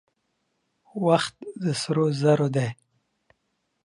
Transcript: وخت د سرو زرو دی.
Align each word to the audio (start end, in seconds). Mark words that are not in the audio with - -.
وخت 1.05 1.35
د 1.61 1.63
سرو 1.81 2.05
زرو 2.21 2.47
دی. 2.55 2.69